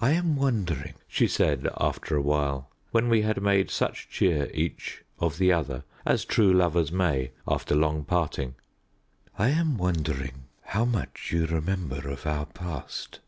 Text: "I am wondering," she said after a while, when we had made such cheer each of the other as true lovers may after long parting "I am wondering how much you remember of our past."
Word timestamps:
"I 0.00 0.10
am 0.14 0.34
wondering," 0.34 0.94
she 1.06 1.28
said 1.28 1.68
after 1.80 2.16
a 2.16 2.20
while, 2.20 2.70
when 2.90 3.08
we 3.08 3.22
had 3.22 3.40
made 3.40 3.70
such 3.70 4.08
cheer 4.08 4.50
each 4.52 5.04
of 5.20 5.38
the 5.38 5.52
other 5.52 5.84
as 6.04 6.24
true 6.24 6.52
lovers 6.52 6.90
may 6.90 7.30
after 7.46 7.76
long 7.76 8.02
parting 8.04 8.56
"I 9.38 9.50
am 9.50 9.78
wondering 9.78 10.46
how 10.62 10.84
much 10.84 11.30
you 11.30 11.46
remember 11.46 12.08
of 12.10 12.26
our 12.26 12.46
past." 12.46 13.20